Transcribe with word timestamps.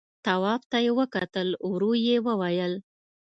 تواب 0.25 0.61
ته 0.71 0.77
يې 0.85 0.91
وکتل، 0.99 1.47
ورو 1.69 1.91
يې 2.05 2.17
وويل: 2.27 2.73